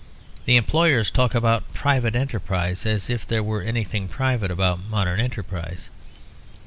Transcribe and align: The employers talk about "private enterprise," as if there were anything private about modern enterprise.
The 0.45 0.55
employers 0.57 1.11
talk 1.11 1.35
about 1.35 1.75
"private 1.75 2.15
enterprise," 2.15 2.87
as 2.87 3.07
if 3.07 3.27
there 3.27 3.43
were 3.43 3.61
anything 3.61 4.07
private 4.07 4.49
about 4.49 4.79
modern 4.89 5.19
enterprise. 5.19 5.91